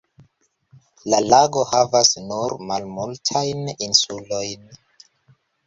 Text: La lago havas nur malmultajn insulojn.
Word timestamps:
La 1.13 1.19
lago 1.33 1.65
havas 1.73 2.09
nur 2.31 2.57
malmultajn 2.71 3.65
insulojn. 3.89 4.69